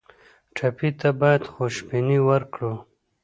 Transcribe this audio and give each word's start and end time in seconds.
ټپي 0.55 0.89
ته 0.99 1.09
باید 1.19 1.41
خوشبیني 1.53 2.19
ورکړو. 2.29 2.73